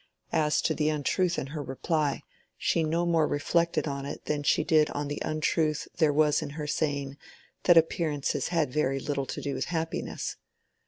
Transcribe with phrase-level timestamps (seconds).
[0.33, 2.23] As to the untruth in her reply,
[2.57, 6.49] she no more reflected on it than she did on the untruth there was in
[6.57, 7.17] her saying
[7.65, 10.37] that appearances had very little to do with happiness.